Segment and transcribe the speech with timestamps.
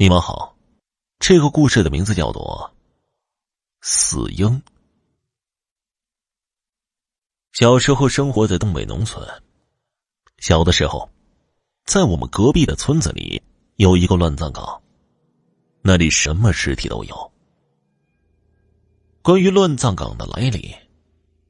[0.00, 0.54] 你们好，
[1.18, 2.72] 这个故事的名字叫做
[3.80, 4.46] 《死鹰》。
[7.50, 9.26] 小时候生活在东北农村，
[10.38, 11.10] 小的时候，
[11.84, 13.42] 在我们隔壁的村子里
[13.74, 14.80] 有一个乱葬岗，
[15.82, 17.32] 那里什么尸体都有。
[19.20, 20.72] 关于乱葬岗的来历，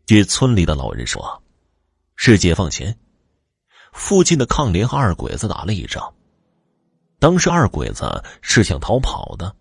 [0.07, 1.43] 据村里的老人说，
[2.17, 2.99] 是解放前，
[3.93, 6.15] 附近的抗联和二鬼子打了一仗。
[7.19, 9.55] 当时二鬼子是想逃跑的，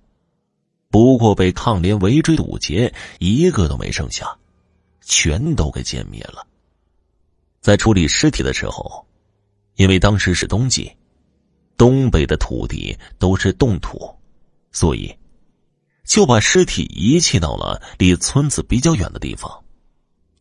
[0.90, 4.38] 不过被抗联围追堵截，一个都没剩下，
[5.02, 6.46] 全都给歼灭了。
[7.60, 9.06] 在处理尸体的时候，
[9.76, 10.96] 因为当时是冬季，
[11.76, 14.16] 东北的土地都是冻土，
[14.72, 15.14] 所以
[16.06, 19.52] 就把尸体遗弃到了离村子比较远的地方，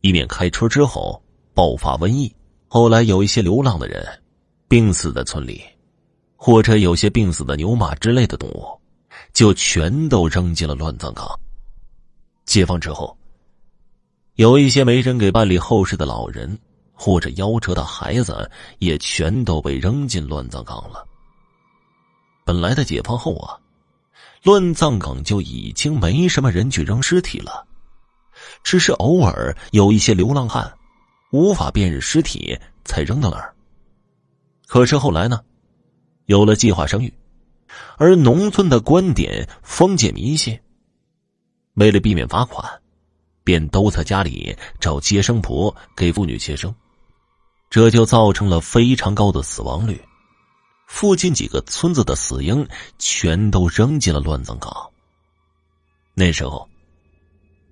[0.01, 1.21] 以免开春之后
[1.53, 2.31] 爆发瘟疫。
[2.67, 4.05] 后来有一些流浪的人
[4.67, 5.63] 病死在村里。
[6.47, 8.65] 或者有些病死的牛马之类的动物，
[9.33, 11.27] 就全都扔进了乱葬岗。
[12.45, 13.17] 解放之后，
[14.35, 16.57] 有一些没人给办理后事的老人，
[16.93, 18.49] 或者夭折的孩子，
[18.79, 21.05] 也全都被扔进乱葬岗了。
[22.45, 23.59] 本来的解放后啊，
[24.41, 27.67] 乱葬岗就已经没什么人去扔尸体了，
[28.63, 30.73] 只是偶尔有一些流浪汉
[31.33, 33.53] 无法辨认尸体才扔到那儿。
[34.65, 35.41] 可是后来呢？
[36.27, 37.13] 有了计划生育，
[37.97, 40.59] 而农村的观点封建迷信，
[41.75, 42.81] 为了避免罚款，
[43.45, 46.75] 便都在家里找接生婆给妇女接生，
[47.69, 50.01] 这就造成了非常高的死亡率。
[50.85, 52.67] 附近几个村子的死婴
[52.99, 54.73] 全都扔进了乱葬岗。
[56.13, 56.67] 那时候，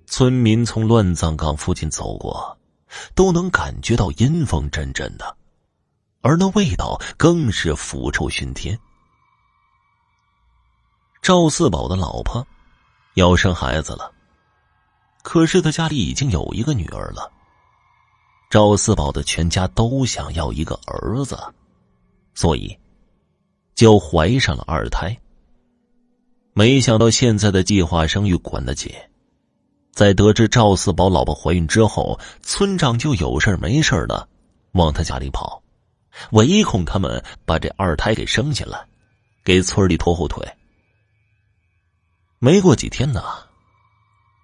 [0.07, 2.57] 村民从乱葬岗附近走过，
[3.15, 5.35] 都能感觉到阴风阵阵的。
[6.25, 8.79] 而那味道更是腐臭熏天。
[11.21, 12.45] 赵四宝的老婆
[13.13, 14.11] 要生孩子了，
[15.21, 17.31] 可是他家里已经有一个女儿了。
[18.49, 21.37] 赵四宝的全家都想要一个儿子，
[22.33, 22.75] 所以
[23.75, 25.15] 就怀上了二胎。
[26.53, 28.91] 没想到现在的计划生育管得紧，
[29.91, 34.27] 在得知赵四宝老婆怀孕之后，村长就有事没事的
[34.71, 35.61] 往他家里跑。
[36.31, 38.85] 唯恐他们把这二胎给生下来，
[39.43, 40.45] 给村里拖后腿。
[42.39, 43.23] 没过几天呢，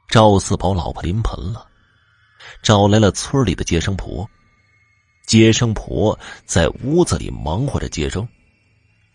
[0.08, 1.68] 赵四宝老婆临盆了，
[2.62, 4.30] 找来了村里的接生婆。
[5.28, 8.28] 接生婆在屋子里忙活着接生，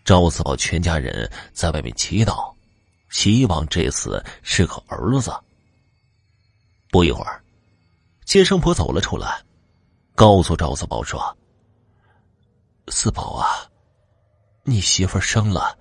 [0.03, 2.51] 赵四宝全家人在外面祈祷，
[3.09, 5.31] 希望这次是个儿子。
[6.89, 7.43] 不一会儿，
[8.25, 9.43] 接生婆走了出来，
[10.15, 11.36] 告诉赵四宝说。
[12.89, 13.69] 四宝啊，
[14.63, 15.77] 你媳妇生了，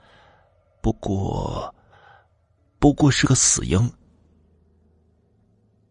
[0.82, 1.72] 不过，
[2.80, 3.92] 不过是个死婴。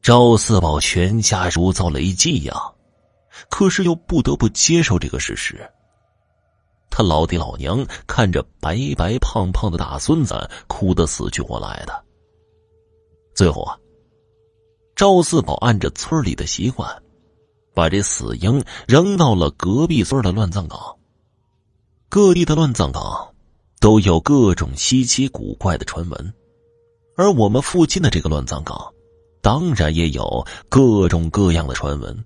[0.01, 2.75] 赵四宝全家如遭雷击一样，
[3.49, 5.71] 可是又不得不接受这个事实。
[6.89, 12.05] 他老爹老娘看着白白胖胖的大孙子，哭得死去活来的。
[13.33, 13.79] 最后啊，
[14.97, 17.01] 赵四宝按着村里的习惯，
[17.73, 20.77] 把这死婴扔到了隔壁村的乱葬岗。
[22.15, 23.35] 各地的乱葬岗
[23.81, 26.33] 都有各种稀奇古怪的传闻，
[27.17, 28.93] 而我们附近的这个乱葬岗，
[29.41, 32.23] 当然也有各种各样的传闻。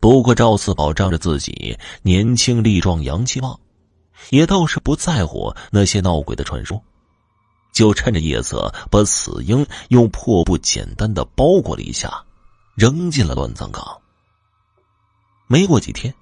[0.00, 3.60] 不过赵四宝仗着自己年轻力壮、阳气旺，
[4.30, 6.82] 也倒是不在乎那些闹鬼的传说，
[7.72, 12.24] 就趁着夜色把死婴用破布简单的包裹了一下，
[12.74, 13.86] 扔进了乱葬岗。
[15.46, 16.12] 没过几天。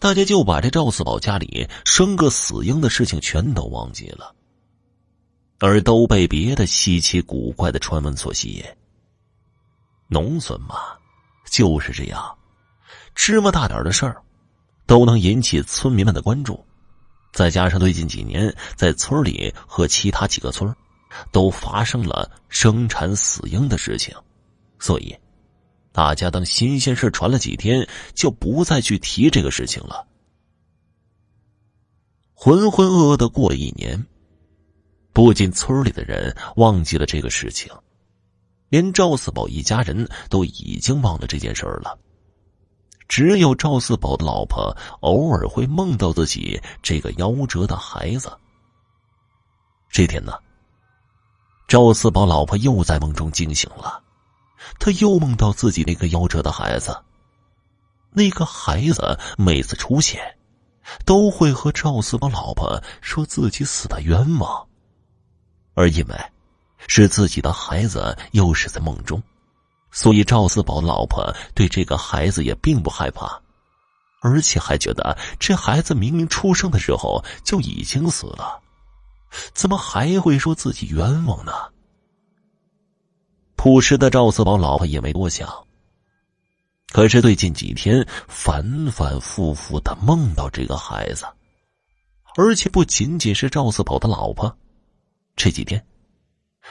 [0.00, 4.34] 大家就把这赵四宝家里生个死婴的事情全都忘记了，
[5.58, 8.64] 而都被别的稀奇古怪的传闻所吸引。
[10.08, 10.74] 农村嘛，
[11.50, 12.38] 就是这样，
[13.14, 14.22] 芝麻大点的事儿，
[14.86, 16.64] 都能引起村民们的关注。
[17.34, 20.74] 再加上最近几年在村里和其他几个村
[21.30, 24.16] 都发生了生产死婴的事情，
[24.78, 25.14] 所以。
[25.92, 30.06] 大家当新鲜事传了几天，就不再去提这个事情了。
[32.32, 34.06] 浑浑噩噩的过了一年，
[35.12, 37.72] 不仅村里的人忘记了这个事情，
[38.68, 41.98] 连赵四宝一家人都已经忘了这件事了。
[43.08, 48.30] 只有赵四宝的老婆偶尔会梦到自己这个夭折的孩子。
[49.90, 50.32] 这天呢，
[51.66, 54.00] 赵四宝老婆又在梦中惊醒了。
[54.78, 56.96] 他又梦到自己那个夭折的孩子。
[58.12, 60.20] 那个孩子每次出现，
[61.04, 64.66] 都会和赵四宝老婆说自己死的冤枉，
[65.74, 66.18] 而因为
[66.88, 69.22] 是自己的孩子又是在梦中，
[69.92, 73.40] 所以赵四宝老婆对这个孩子也并不害怕，
[74.22, 78.60] 而且还觉得这孩子明明出生的时候就已经死了，
[79.54, 81.52] 怎么还会说自己冤枉呢？
[83.62, 85.46] 朴实的赵四宝老婆也没多想。
[86.92, 91.26] 可是最近几天反反复复的梦到这个孩子，
[92.38, 94.50] 而且不仅仅是赵四宝的老婆，
[95.36, 95.84] 这几天，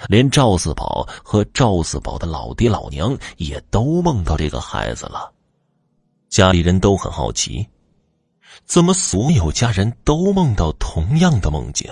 [0.07, 5.31] 连赵四宝和赵四宝的老爹老娘也都梦到这个孩子了。
[6.27, 7.67] 家里人都很好奇，
[8.65, 11.87] 怎么所有家人都梦到同样的梦境？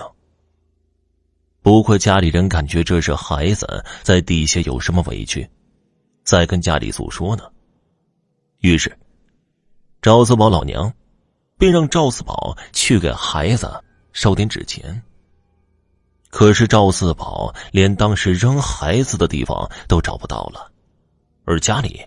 [1.68, 5.46] 不过家里人感觉这是孩子在地下有什么委屈，
[6.24, 7.44] 在跟家里诉说呢。
[8.60, 8.98] 于是，
[10.00, 10.90] 赵四宝老娘
[11.58, 13.84] 便让赵四宝去给孩子
[14.14, 15.02] 烧点纸钱。
[16.30, 20.72] 可是赵四宝连当时扔孩子的地方都找不到了，
[21.44, 22.00] 而家里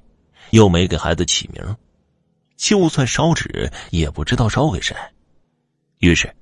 [0.50, 1.78] 又没给孩子起名，
[2.58, 4.98] 就算烧纸也不知道烧给谁。
[6.00, 6.36] 于是，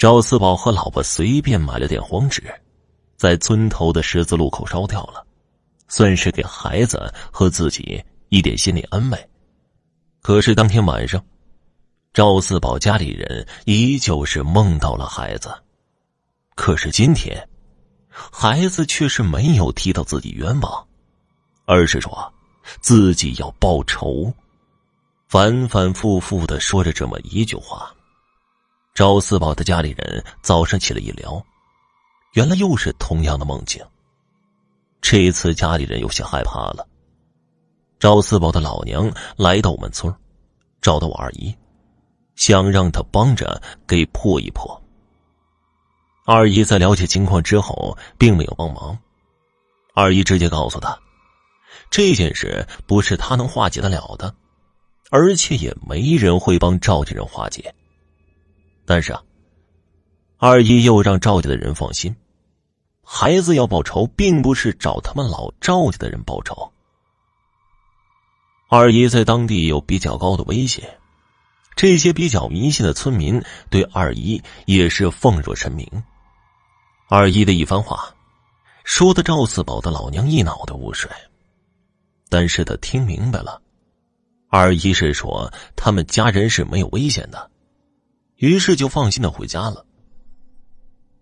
[0.00, 2.42] 赵四宝和老婆随便买了点黄纸，
[3.18, 5.26] 在村头的十字路口烧掉了，
[5.88, 8.02] 算是给孩子和自己。
[8.30, 9.28] 一点心理安慰，
[10.22, 11.22] 可是当天晚上，
[12.14, 15.52] 赵四宝家里人依旧是梦到了孩子。
[16.54, 17.46] 可是今天，
[18.08, 20.88] 孩子却是没有提到自己冤枉，
[21.66, 22.32] 而是说
[22.80, 24.32] 自己要报仇，
[25.28, 27.94] 反反复复的说着这么一句话。
[29.00, 31.42] 赵四宝的家里人早上起来一聊，
[32.34, 33.82] 原来又是同样的梦境。
[35.00, 36.86] 这一次家里人有些害怕了。
[37.98, 40.14] 赵四宝的老娘来到我们村
[40.82, 41.56] 找到我二姨，
[42.36, 44.78] 想让她帮着给破一破。
[46.26, 48.98] 二姨在了解情况之后，并没有帮忙。
[49.94, 50.94] 二姨直接告诉他，
[51.90, 54.34] 这件事不是他能化解得了的，
[55.10, 57.74] 而且也没人会帮赵家人化解。
[58.90, 59.22] 但是啊，
[60.36, 62.16] 二姨又让赵家的人放心，
[63.04, 66.72] 孩子要报仇，并不是找他们老赵家的人报仇。
[68.68, 70.98] 二姨在当地有比较高的威胁，
[71.76, 73.40] 这些比较迷信的村民
[73.70, 75.86] 对二姨也是奉若神明。
[77.08, 78.12] 二姨的一番话，
[78.82, 81.08] 说的赵四宝的老娘一脑袋雾水。
[82.28, 83.62] 但是他听明白了，
[84.48, 87.49] 二姨是说他们家人是没有危险的，
[88.40, 89.84] 于是就放心的回家了。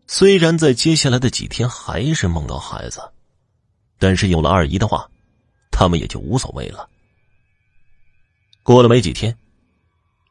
[0.06, 3.00] 虽然在接下来的几天还是梦到孩子，
[3.98, 5.10] 但是有了二姨的话，
[5.72, 6.88] 他们也就无所谓了。
[8.62, 9.36] 过了没几天，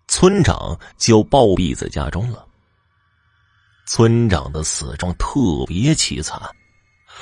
[0.08, 2.48] 村长就暴毙在家中了。
[3.86, 6.42] 村长的死状特别凄惨，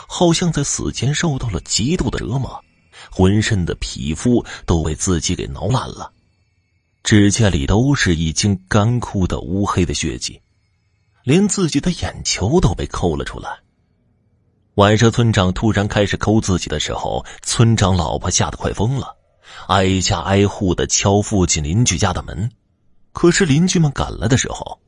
[0.08, 2.64] 好像在死前受到了极度的折磨，
[3.12, 6.12] 浑身的皮肤都被自己给挠烂了，
[7.06, 10.42] 指甲里都是已经干枯的乌黑的血迹，
[11.24, 13.60] 连自己的眼球都被抠了出来。
[14.74, 19.16] 晚上，村长突然开始抠自己的时候，村长老婆吓得快疯了。
[19.68, 22.50] 挨家挨户的敲附近邻居家的门，
[23.14, 24.80] 可是邻居们赶来的时候，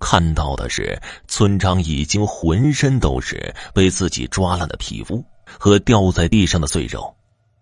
[0.00, 0.98] 看到的是
[1.28, 5.22] 村长已经浑身都是被自己抓烂的皮肤
[5.58, 7.14] 和掉在地上的碎肉，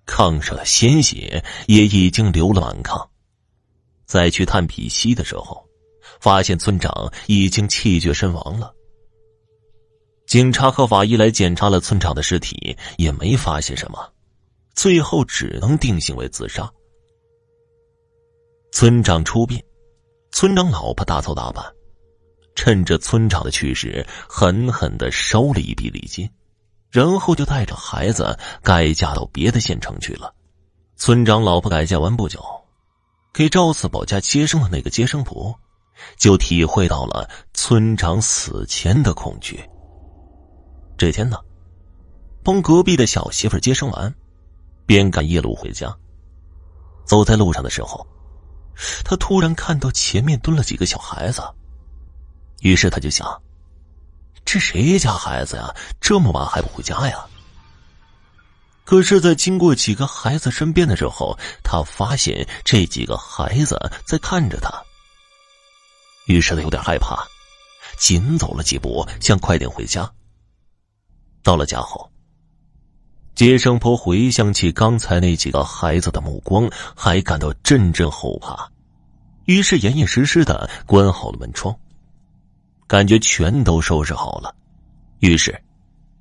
[0.06, 3.08] 炕上的鲜血也已经流了满炕。
[4.14, 5.68] 再去探鼻息的时候，
[6.20, 8.72] 发现村长已经气绝身亡了。
[10.24, 14.08] 警察和法医来检查了村长的尸体，也没发现什么。
[14.76, 16.72] 最后只能定性为自杀。
[18.70, 19.60] 村长出殡，
[20.30, 21.64] 村长老婆大操大办，
[22.54, 26.30] 趁着村长的去世，狠狠的收了一笔礼金，
[26.88, 30.32] 然后就带着孩子改嫁到别的县城去了。
[30.94, 32.40] 村长老婆改嫁完不久，
[33.34, 35.52] 给赵四宝家接生的那个接生婆，
[36.16, 39.68] 就体会到了村长死前的恐惧。
[40.96, 41.36] 这天呢，
[42.44, 44.14] 帮隔壁的小媳妇接生完。
[44.86, 45.92] 边赶夜路回家，
[47.04, 48.06] 走在路上的时候，
[49.02, 51.42] 他突然看到前面蹲了几个小孩子，
[52.60, 53.42] 于是他就想：
[54.44, 55.74] 这谁家孩子呀？
[56.00, 57.26] 这么晚还不回家呀？
[58.84, 64.70] 可是，在经过几个孩子身边的时候，他发现这几个孩子在看着他，
[66.26, 67.26] 于是他有点害怕，
[67.96, 70.10] 紧走了几步，想快点回家。
[71.42, 72.10] 到了家后。
[73.34, 78.70] 接生婆回想起刚才那几个孩子的目光，还感到阵阵后怕。
[79.46, 81.74] 于是严严实实的关好了门窗，
[82.86, 84.54] 感觉全都收拾好了。
[85.18, 85.60] 于是，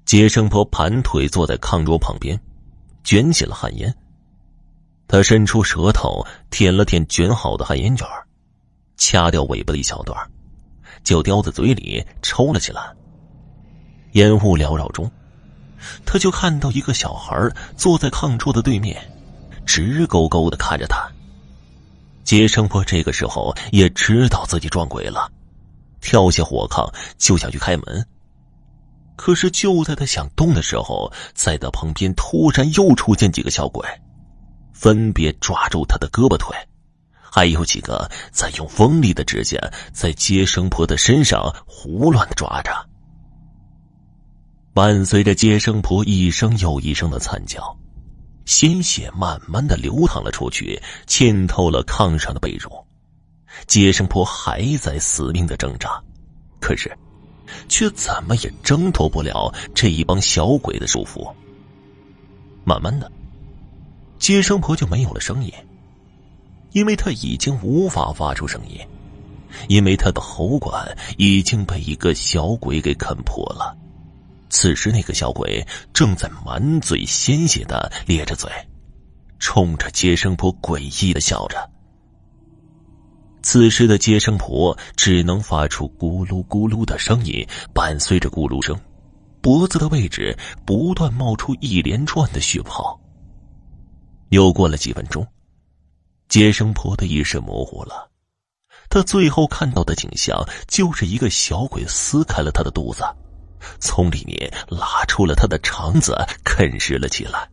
[0.05, 2.39] 接生婆盘腿坐在炕桌旁边，
[3.03, 3.93] 卷起了旱烟。
[5.07, 8.07] 他伸出舌头舔了舔卷好的旱烟卷
[8.98, 10.17] 掐掉尾巴的一小段，
[11.03, 12.81] 就叼在嘴里抽了起来。
[14.13, 15.12] 烟雾缭绕中，
[16.05, 19.00] 他就看到一个小孩坐在炕桌的对面，
[19.65, 21.12] 直勾勾的看着他。
[22.24, 25.29] 接生婆这个时候也知道自己撞鬼了，
[26.00, 28.07] 跳下火炕就想去开门。
[29.24, 33.88] 可是就在他想动的时候，在他旁边突然又出现几个小鬼，
[34.74, 36.53] 分别抓住他的胳膊腿，
[37.32, 39.58] 还有几个在用锋利的指甲
[39.94, 42.72] 在接生婆的身上胡乱的抓着。
[44.74, 47.63] 伴随着接生婆一声又一声的惨叫。
[48.44, 52.70] 鲜血慢慢的流淌了出去，浸透了炕上的被褥。
[53.68, 56.03] 接生婆还在死命的挣扎，
[56.60, 56.92] 可是，
[57.67, 61.33] 却怎么也挣脱不了这一帮小鬼的束缚。
[62.63, 63.12] 慢慢的，
[64.17, 65.51] 接生婆就没有了声音，
[66.71, 68.79] 因为她已经无法发出声音，
[69.67, 73.77] 因为她的喉管已经被一个小鬼给啃破了。
[74.50, 78.50] 此时，那个小鬼正在满嘴鲜血的咧着嘴，
[79.39, 81.73] 冲着接生婆诡异的笑着。
[83.43, 88.79] 此时的接生婆只能发出咕噜咕噜的声音，伴随着咕噜声，
[89.41, 90.35] 脖子的位置
[90.65, 93.00] 不断冒出一连串的血泡。
[94.29, 95.27] 又过了几分钟，
[96.29, 98.09] 接生婆的意识模糊了，
[98.89, 103.03] 她最后看到的景象就是一个小鬼撕开了她的肚子。
[103.79, 107.47] 从里面拉出了她的肠子，啃食了起来，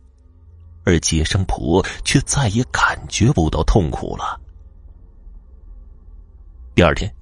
[0.85, 4.39] 而接生婆却再也感觉不到痛苦了。
[6.73, 7.13] 第二天，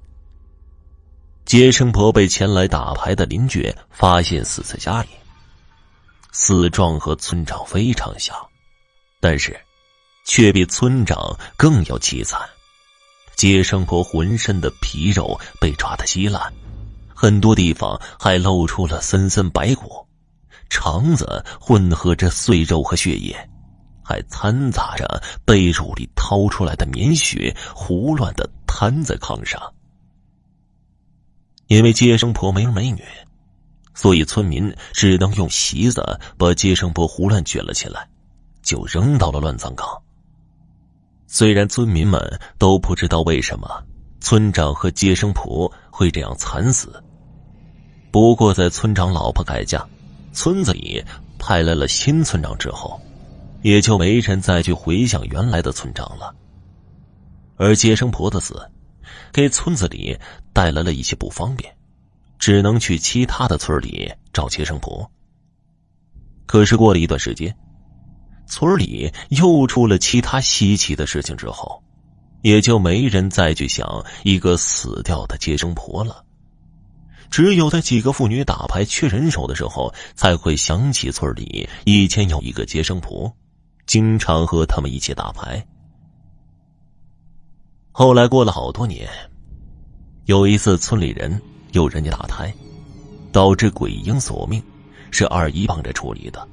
[1.44, 5.08] 接生婆被前来打牌的邻居发现死在家里，
[6.30, 8.34] 死状和村长非常像，
[9.18, 9.58] 但是
[10.24, 12.40] 却比村长更要凄惨。
[13.34, 16.52] 接生婆浑身的皮肉被抓得稀烂。
[17.12, 20.06] 很多地方还露出了森森白骨，
[20.70, 23.36] 肠子混合着碎肉和血液，
[24.04, 29.60] 还掺杂着被褥里掏出来的棉絮，胡乱的瘫在炕上。
[31.66, 33.02] 因为接生婆没儿没女，
[33.94, 38.08] 所以村民只能用席子把接生婆胡乱卷了起来，
[38.62, 39.86] 就扔到了乱葬岗。
[41.26, 43.68] 虽然村民们都不知道为什么
[44.20, 47.02] 村长和接生婆会这样惨死。
[48.12, 49.84] 不过，在村长老婆改嫁，
[50.32, 51.04] 村子里
[51.38, 53.00] 派来了新村长之后，
[53.62, 56.34] 也就没人再去回想原来的村长了。
[57.62, 58.58] 而接生婆的死，
[59.30, 60.16] 给村子里
[60.54, 61.70] 带来了一些不方便，
[62.38, 65.08] 只能去其他的村里找接生婆。
[66.46, 67.54] 可是过了一段时间，
[68.46, 71.82] 村里又出了其他稀奇的事情之后，
[72.40, 76.24] 也就没人再去想一个死掉的接生婆了。
[77.30, 83.30] 只有在几个妇女打牌缺人手的时候，才会想起村里以前有一个接生婆，
[83.86, 85.62] 经常和他们一起打牌。
[88.00, 89.06] 后来过了好多年，
[90.24, 91.38] 有一次村里人
[91.72, 92.50] 有人家打胎，
[93.30, 94.62] 导致鬼婴索命，
[95.10, 96.48] 是二姨帮着处理的，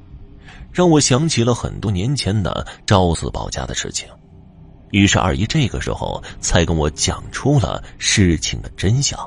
[0.74, 4.10] 让我想起了很多年前的赵四宝家的事情。
[4.92, 9.18] 于是二姨这个时候才跟我讲出了事情的真相。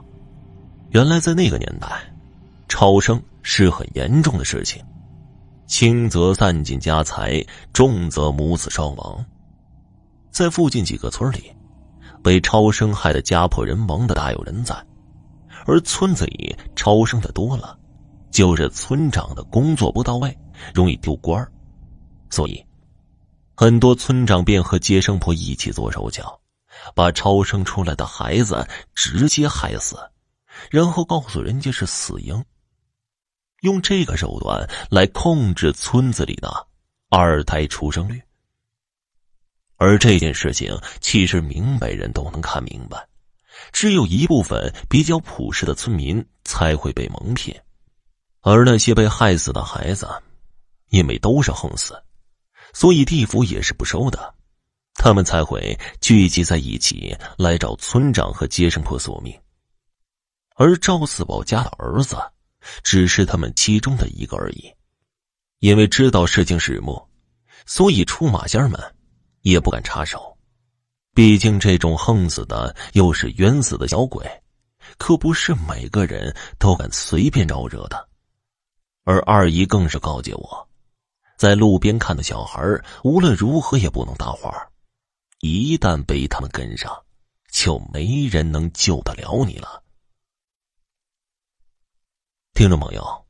[0.90, 1.88] 原来在那个年代，
[2.68, 4.84] 超生是很严重的事情，
[5.66, 9.24] 轻则散尽家财，重则母子双亡。
[10.30, 11.50] 在附近几个村里，
[12.22, 14.74] 被超生害的家破人亡的大有人在，
[15.66, 17.78] 而村子里超生的多了，
[18.30, 20.36] 就是村长的工作不到位，
[20.74, 21.46] 容易丢官
[22.30, 22.64] 所以
[23.54, 26.40] 很多村长便和接生婆一起做手脚，
[26.94, 29.96] 把超生出来的孩子直接害死。
[30.70, 32.44] 然后告诉人家是死婴，
[33.60, 36.66] 用这个手段来控制村子里的
[37.08, 38.20] 二胎出生率。
[39.80, 43.08] 而这件事情其实明白人都能看明白，
[43.72, 47.64] 只有一部分比较朴实的村民才会被蒙骗，
[48.42, 50.06] 而那些被害死的孩子，
[50.90, 51.98] 因为都是横死，
[52.74, 54.34] 所以地府也是不收的，
[54.96, 59.34] 他们才会聚集在一起来找村长和接生婆索命。
[60.56, 62.18] 而赵四宝家的儿子，
[62.84, 64.70] 只是他们其中的一个而已，
[65.60, 67.08] 因为知道事情始末，
[67.64, 68.78] 所以出马仙们
[69.42, 70.36] 也不敢插手。
[71.12, 74.24] 毕竟这种横死的又是冤死的小鬼，
[74.96, 78.08] 可不是每个人都敢随便招惹的。
[79.04, 80.68] 而二姨更是告诫我，
[81.36, 82.62] 在路边看的小孩
[83.02, 84.70] 无论如何也不能搭话，
[85.40, 87.04] 一旦被他们跟上，
[87.50, 89.82] 就没人能救得了你了。
[92.54, 93.26] 听众朋友，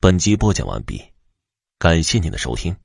[0.00, 1.02] 本集播讲完毕，
[1.78, 2.76] 感谢您的收听。